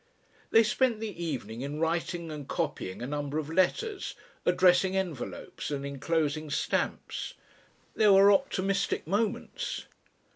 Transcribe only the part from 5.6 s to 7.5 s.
and enclosing stamps.